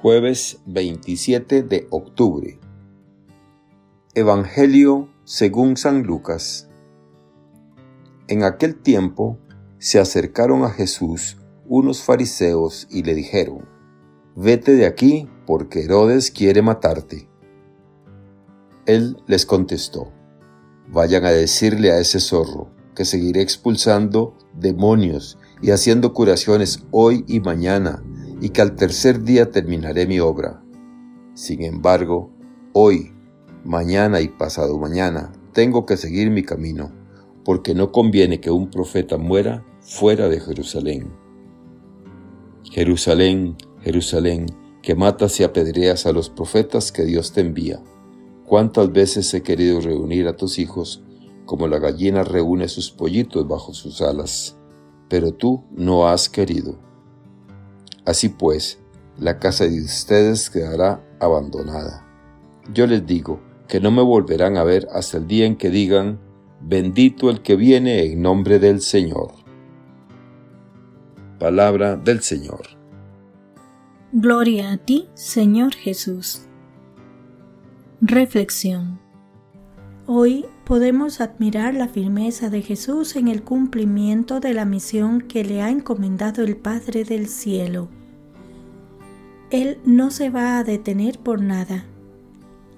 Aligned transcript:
Jueves 0.00 0.60
27 0.66 1.64
de 1.64 1.88
octubre. 1.90 2.60
Evangelio 4.14 5.08
según 5.24 5.76
San 5.76 6.04
Lucas. 6.04 6.68
En 8.28 8.44
aquel 8.44 8.76
tiempo 8.76 9.40
se 9.78 9.98
acercaron 9.98 10.62
a 10.62 10.70
Jesús 10.70 11.38
unos 11.66 12.04
fariseos 12.04 12.86
y 12.88 13.02
le 13.02 13.16
dijeron, 13.16 13.68
Vete 14.36 14.76
de 14.76 14.86
aquí 14.86 15.28
porque 15.48 15.82
Herodes 15.82 16.30
quiere 16.30 16.62
matarte. 16.62 17.28
Él 18.86 19.16
les 19.26 19.46
contestó, 19.46 20.12
Vayan 20.86 21.24
a 21.24 21.32
decirle 21.32 21.90
a 21.90 21.98
ese 21.98 22.20
zorro 22.20 22.70
que 22.94 23.04
seguiré 23.04 23.42
expulsando 23.42 24.36
demonios 24.54 25.38
y 25.60 25.72
haciendo 25.72 26.14
curaciones 26.14 26.84
hoy 26.92 27.24
y 27.26 27.40
mañana, 27.40 28.04
y 28.40 28.50
que 28.50 28.62
al 28.62 28.76
tercer 28.76 29.22
día 29.22 29.50
terminaré 29.50 30.06
mi 30.06 30.20
obra. 30.20 30.62
Sin 31.34 31.62
embargo, 31.62 32.30
hoy, 32.72 33.12
mañana 33.64 34.20
y 34.20 34.28
pasado 34.28 34.78
mañana 34.78 35.32
tengo 35.52 35.86
que 35.86 35.96
seguir 35.96 36.30
mi 36.30 36.42
camino, 36.42 36.92
porque 37.44 37.74
no 37.74 37.92
conviene 37.92 38.40
que 38.40 38.50
un 38.50 38.70
profeta 38.70 39.16
muera 39.16 39.64
fuera 39.80 40.28
de 40.28 40.40
Jerusalén. 40.40 41.12
Jerusalén, 42.70 43.56
Jerusalén, 43.80 44.46
que 44.82 44.94
matas 44.94 45.40
y 45.40 45.44
apedreas 45.44 46.06
a 46.06 46.12
los 46.12 46.30
profetas 46.30 46.92
que 46.92 47.04
Dios 47.04 47.32
te 47.32 47.40
envía. 47.40 47.82
¿Cuántas 48.46 48.92
veces 48.92 49.32
he 49.34 49.42
querido 49.42 49.80
reunir 49.80 50.28
a 50.28 50.36
tus 50.36 50.58
hijos 50.58 51.02
como 51.46 51.66
la 51.66 51.78
gallina 51.78 52.24
reúne 52.24 52.68
sus 52.68 52.90
pollitos 52.90 53.48
bajo 53.48 53.72
sus 53.74 54.00
alas? 54.02 54.58
pero 55.08 55.32
tú 55.32 55.64
no 55.74 56.06
has 56.06 56.28
querido. 56.28 56.76
Así 58.08 58.30
pues, 58.30 58.80
la 59.18 59.38
casa 59.38 59.66
de 59.66 59.82
ustedes 59.82 60.48
quedará 60.48 61.04
abandonada. 61.20 62.06
Yo 62.72 62.86
les 62.86 63.04
digo 63.04 63.38
que 63.68 63.80
no 63.80 63.90
me 63.90 64.00
volverán 64.00 64.56
a 64.56 64.64
ver 64.64 64.88
hasta 64.94 65.18
el 65.18 65.26
día 65.26 65.44
en 65.44 65.56
que 65.56 65.68
digan, 65.68 66.18
bendito 66.58 67.28
el 67.28 67.42
que 67.42 67.54
viene 67.54 68.06
en 68.06 68.22
nombre 68.22 68.58
del 68.60 68.80
Señor. 68.80 69.32
Palabra 71.38 71.96
del 71.96 72.22
Señor. 72.22 72.62
Gloria 74.12 74.72
a 74.72 74.78
ti, 74.78 75.10
Señor 75.12 75.74
Jesús. 75.74 76.46
Reflexión. 78.00 79.00
Hoy 80.10 80.46
podemos 80.64 81.20
admirar 81.20 81.74
la 81.74 81.86
firmeza 81.86 82.48
de 82.48 82.62
Jesús 82.62 83.14
en 83.14 83.28
el 83.28 83.42
cumplimiento 83.42 84.40
de 84.40 84.54
la 84.54 84.64
misión 84.64 85.20
que 85.20 85.44
le 85.44 85.60
ha 85.60 85.68
encomendado 85.68 86.42
el 86.44 86.56
Padre 86.56 87.04
del 87.04 87.28
Cielo. 87.28 87.88
Él 89.50 89.76
no 89.84 90.10
se 90.10 90.30
va 90.30 90.56
a 90.56 90.64
detener 90.64 91.18
por 91.18 91.42
nada. 91.42 91.84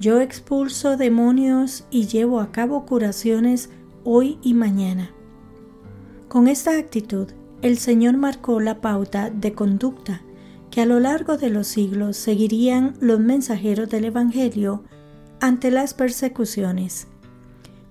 Yo 0.00 0.20
expulso 0.20 0.96
demonios 0.96 1.84
y 1.88 2.08
llevo 2.08 2.40
a 2.40 2.50
cabo 2.50 2.84
curaciones 2.84 3.70
hoy 4.02 4.40
y 4.42 4.54
mañana. 4.54 5.12
Con 6.26 6.48
esta 6.48 6.76
actitud, 6.76 7.28
el 7.62 7.78
Señor 7.78 8.16
marcó 8.16 8.58
la 8.58 8.80
pauta 8.80 9.30
de 9.30 9.52
conducta 9.52 10.20
que 10.72 10.80
a 10.80 10.86
lo 10.86 10.98
largo 10.98 11.36
de 11.36 11.50
los 11.50 11.68
siglos 11.68 12.16
seguirían 12.16 12.94
los 12.98 13.20
mensajeros 13.20 13.88
del 13.88 14.06
Evangelio 14.06 14.82
ante 15.38 15.70
las 15.70 15.94
persecuciones 15.94 17.06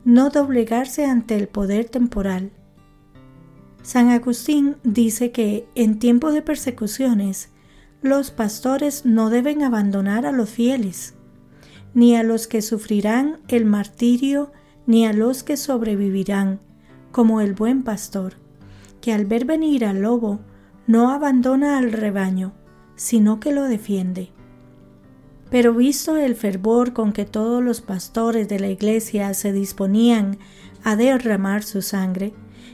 no 0.09 0.31
doblegarse 0.31 1.05
ante 1.05 1.35
el 1.35 1.47
poder 1.47 1.85
temporal. 1.87 2.49
San 3.83 4.09
Agustín 4.09 4.77
dice 4.83 5.31
que 5.31 5.67
en 5.75 5.99
tiempo 5.99 6.31
de 6.31 6.41
persecuciones, 6.41 7.51
los 8.01 8.31
pastores 8.31 9.05
no 9.05 9.29
deben 9.29 9.61
abandonar 9.61 10.25
a 10.25 10.31
los 10.31 10.49
fieles, 10.49 11.13
ni 11.93 12.15
a 12.15 12.23
los 12.23 12.47
que 12.47 12.63
sufrirán 12.63 13.37
el 13.49 13.65
martirio, 13.65 14.51
ni 14.87 15.05
a 15.05 15.13
los 15.13 15.43
que 15.43 15.57
sobrevivirán, 15.57 16.59
como 17.11 17.39
el 17.39 17.53
buen 17.53 17.83
pastor, 17.83 18.33
que 19.01 19.13
al 19.13 19.25
ver 19.25 19.45
venir 19.45 19.85
al 19.85 20.01
lobo 20.01 20.39
no 20.87 21.11
abandona 21.11 21.77
al 21.77 21.91
rebaño, 21.91 22.53
sino 22.95 23.39
que 23.39 23.51
lo 23.51 23.65
defiende. 23.65 24.31
Pero 25.49 25.73
visto 25.73 26.17
el 26.17 26.35
fervor 26.35 26.93
con 26.93 27.11
que 27.11 27.25
todos 27.25 27.63
los 27.63 27.81
pastores 27.81 28.47
de 28.47 28.59
la 28.59 28.67
iglesia 28.67 29.33
se 29.33 29.51
disponían 29.51 30.37
a 30.83 30.95
derramar 30.95 31.63
su 31.63 31.81
sangre, 31.81 32.33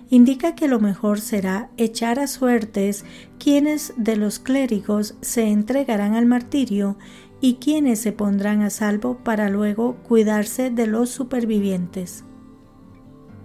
indica 0.10 0.56
que 0.56 0.68
lo 0.68 0.80
mejor 0.80 1.20
será 1.20 1.70
echar 1.78 2.20
a 2.20 2.28
suertes 2.28 3.06
quienes 3.40 3.94
de 3.98 4.16
los 4.18 4.40
clérigos 4.40 5.16
se 5.22 5.48
entregarán 5.48 6.16
al 6.16 6.26
martirio 6.26 6.98
y 7.42 7.56
quienes 7.56 8.00
se 8.00 8.12
pondrán 8.12 8.62
a 8.62 8.70
salvo 8.70 9.18
para 9.24 9.50
luego 9.50 9.98
cuidarse 10.04 10.70
de 10.70 10.88
los 10.88 11.10
supervivientes. 11.10 12.24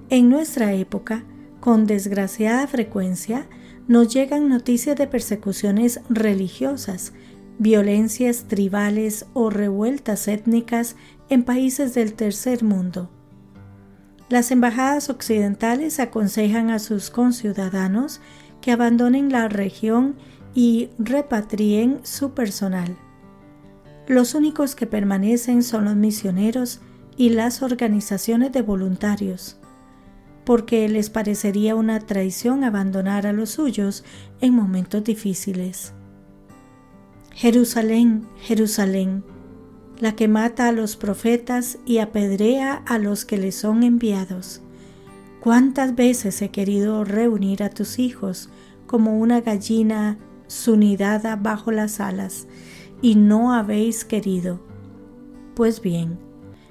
En 0.08 0.28
nuestra 0.28 0.72
época, 0.72 1.24
con 1.60 1.86
desgraciada 1.86 2.66
frecuencia, 2.66 3.46
nos 3.86 4.12
llegan 4.12 4.48
noticias 4.48 4.96
de 4.96 5.06
persecuciones 5.06 6.00
religiosas, 6.08 7.12
violencias 7.58 8.44
tribales 8.48 9.26
o 9.32 9.50
revueltas 9.50 10.28
étnicas 10.28 10.96
en 11.28 11.44
países 11.44 11.94
del 11.94 12.14
tercer 12.14 12.64
mundo. 12.64 13.10
Las 14.28 14.50
embajadas 14.50 15.10
occidentales 15.10 15.98
aconsejan 15.98 16.70
a 16.70 16.78
sus 16.78 17.10
conciudadanos 17.10 18.20
que 18.60 18.72
abandonen 18.72 19.32
la 19.32 19.48
región 19.48 20.16
y 20.54 20.90
repatrien 20.98 22.00
su 22.02 22.32
personal. 22.32 22.96
Los 24.06 24.34
únicos 24.34 24.74
que 24.74 24.86
permanecen 24.86 25.62
son 25.62 25.84
los 25.84 25.96
misioneros 25.96 26.80
y 27.16 27.30
las 27.30 27.62
organizaciones 27.62 28.52
de 28.52 28.62
voluntarios, 28.62 29.58
porque 30.44 30.88
les 30.88 31.10
parecería 31.10 31.74
una 31.74 32.00
traición 32.00 32.64
abandonar 32.64 33.26
a 33.26 33.32
los 33.32 33.50
suyos 33.50 34.04
en 34.40 34.54
momentos 34.54 35.04
difíciles. 35.04 35.92
Jerusalén, 37.32 38.26
Jerusalén, 38.40 39.24
la 39.98 40.16
que 40.16 40.28
mata 40.28 40.68
a 40.68 40.72
los 40.72 40.96
profetas 40.96 41.78
y 41.86 41.98
apedrea 41.98 42.82
a 42.86 42.98
los 42.98 43.24
que 43.24 43.38
le 43.38 43.52
son 43.52 43.82
enviados. 43.82 44.62
¿Cuántas 45.40 45.94
veces 45.94 46.42
he 46.42 46.50
querido 46.50 47.04
reunir 47.04 47.62
a 47.62 47.70
tus 47.70 47.98
hijos 47.98 48.50
como 48.86 49.18
una 49.18 49.40
gallina 49.40 50.18
sunidada 50.48 51.36
bajo 51.36 51.70
las 51.70 52.00
alas, 52.00 52.46
y 53.00 53.14
no 53.14 53.54
habéis 53.54 54.04
querido? 54.04 54.60
Pues 55.54 55.80
bien, 55.80 56.18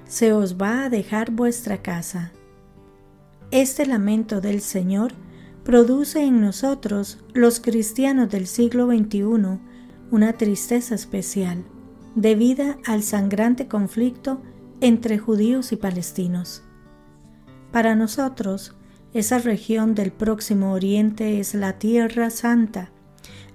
se 0.05 0.33
os 0.33 0.57
va 0.57 0.83
a 0.83 0.89
dejar 0.89 1.31
vuestra 1.31 1.81
casa. 1.81 2.31
Este 3.51 3.85
lamento 3.85 4.41
del 4.41 4.61
Señor 4.61 5.13
produce 5.63 6.23
en 6.23 6.41
nosotros, 6.41 7.19
los 7.33 7.59
cristianos 7.59 8.29
del 8.29 8.45
siglo 8.45 8.87
XXI, 8.87 9.59
una 10.11 10.33
tristeza 10.33 10.95
especial 10.95 11.63
debida 12.15 12.77
al 12.85 13.03
sangrante 13.03 13.67
conflicto 13.67 14.41
entre 14.81 15.17
judíos 15.17 15.71
y 15.71 15.75
palestinos. 15.75 16.63
Para 17.71 17.95
nosotros, 17.95 18.75
esa 19.13 19.39
región 19.39 19.95
del 19.95 20.11
próximo 20.11 20.73
oriente 20.73 21.39
es 21.39 21.53
la 21.53 21.79
tierra 21.79 22.29
santa, 22.29 22.91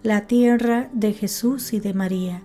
la 0.02 0.26
tierra 0.26 0.90
de 0.92 1.12
Jesús 1.12 1.72
y 1.72 1.80
de 1.80 1.94
María. 1.94 2.42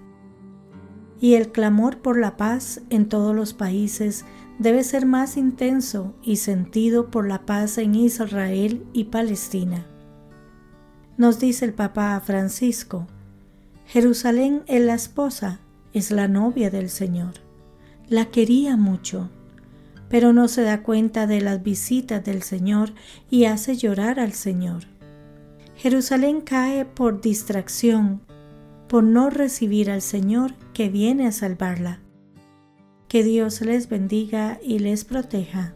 Y 1.20 1.34
el 1.34 1.52
clamor 1.52 1.97
por 1.97 2.18
la 2.20 2.38
paz 2.38 2.81
en 2.90 3.09
todos 3.09 3.36
los 3.36 3.53
países 3.53 4.26
debe 4.58 4.84
ser 4.84 5.06
más 5.06 5.38
intenso 5.38 6.16
y 6.24 6.38
sentido 6.38 7.12
por 7.12 7.28
la 7.28 7.46
paz 7.46 7.78
en 7.78 7.96
Israel 7.96 8.86
y 8.94 9.06
Palestina. 9.06 9.86
Nos 11.18 11.40
dice 11.40 11.66
el 11.66 11.74
Papa 11.74 12.20
Francisco, 12.24 13.08
Jerusalén 13.92 14.62
es 14.68 14.82
la 14.84 14.94
esposa, 14.94 15.62
es 15.94 16.12
la 16.12 16.28
novia 16.28 16.70
del 16.70 16.91
Señor. 16.91 17.34
La 18.08 18.26
quería 18.26 18.78
mucho, 18.78 19.32
pero 20.09 20.32
no 20.32 20.47
se 20.47 20.62
da 20.62 20.84
cuenta 20.84 21.26
de 21.26 21.41
las 21.41 21.64
visitas 21.64 22.24
del 22.24 22.44
Señor 22.44 22.94
y 23.32 23.46
hace 23.46 23.76
llorar 23.76 24.20
al 24.20 24.34
Señor. 24.34 24.84
Jerusalén 25.76 26.41
cae 26.41 26.86
por 26.86 27.20
distracción, 27.20 28.22
por 28.88 29.03
no 29.03 29.32
recibir 29.32 29.90
al 29.90 30.03
Señor 30.03 30.53
que 30.72 30.90
viene 30.90 31.26
a 31.26 31.32
salvarla. 31.32 32.00
Que 33.08 33.24
Dios 33.24 33.59
les 33.62 33.90
bendiga 33.90 34.59
y 34.64 34.78
les 34.78 35.03
proteja. 35.03 35.74